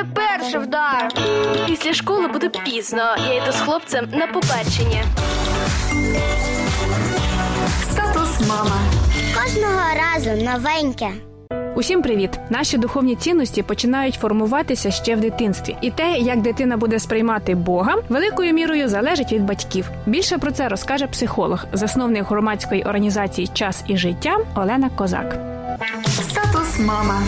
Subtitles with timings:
[0.00, 1.08] мене перший вдар.
[1.66, 3.02] Після школи буде пізно.
[3.28, 5.04] Я йду з хлопцем на побачення.
[7.82, 8.80] Статус мама.
[9.34, 11.10] Кожного разу новеньке.
[11.74, 12.30] Усім привіт!
[12.50, 17.96] Наші духовні цінності починають формуватися ще в дитинстві, і те, як дитина буде сприймати Бога,
[18.08, 19.90] великою мірою залежить від батьків.
[20.06, 25.36] Більше про це розкаже психолог, засновник громадської організації Час і життя Олена Козак.
[26.06, 27.22] Статус мама.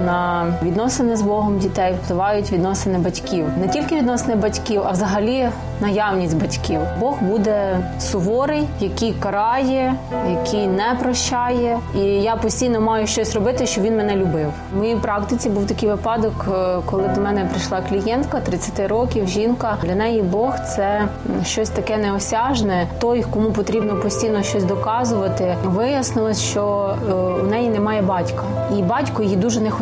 [0.00, 5.48] На відносини з Богом дітей впливають відносини батьків, не тільки відносини батьків, а взагалі
[5.80, 6.80] наявність батьків.
[7.00, 9.94] Бог буде суворий, який карає,
[10.30, 11.78] який не прощає.
[11.94, 14.52] І я постійно маю щось робити, щоб він мене любив.
[14.74, 19.28] В моїй практиці був такий випадок, е, коли до мене прийшла клієнтка 30 років.
[19.28, 21.08] Жінка для неї Бог це
[21.44, 22.86] щось таке неосяжне.
[22.98, 25.56] Той, кому потрібно постійно щось доказувати.
[25.64, 28.42] Вияснилось, що е, у неї немає батька,
[28.78, 29.81] і батько її дуже не хотів.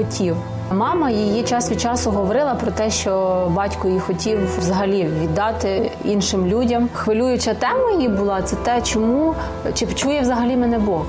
[0.74, 6.46] Мама її час від часу говорила про те, що батько її хотів взагалі віддати іншим
[6.46, 6.88] людям.
[6.92, 9.34] Хвилююча тема її була це те, чому
[9.74, 11.04] чи чує взагалі мене Бог,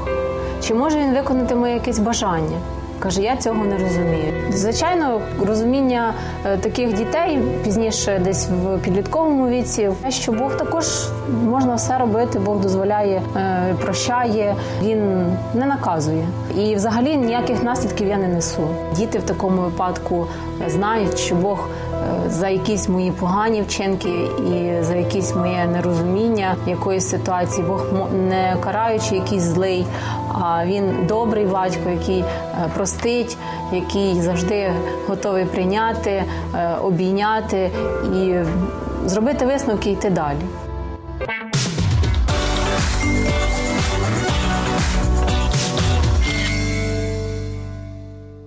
[0.64, 2.58] чи може він виконати моє якесь бажання.
[3.02, 4.34] Каже, я цього не розумію.
[4.54, 6.14] Звичайно, розуміння
[6.46, 10.86] е, таких дітей пізніше, десь в підлітковому віці, що Бог також
[11.46, 16.28] можна все робити, Бог дозволяє, е, прощає, він не наказує.
[16.58, 18.68] І взагалі ніяких наслідків я не несу.
[18.96, 20.28] Діти в такому випадку
[20.68, 21.91] знають, що Бог е,
[22.28, 24.10] за якісь мої погані вчинки
[24.54, 29.86] і за якісь моє нерозуміння якоїсь ситуації, Бог не караючи якийсь злий,
[30.34, 32.26] а він добрий батько, який е,
[32.76, 33.38] простить,
[33.72, 34.72] який завжди
[35.08, 36.24] готовий прийняти,
[36.56, 37.72] е, обійняти
[38.16, 38.36] і
[39.06, 40.38] зробити висновки і йти далі.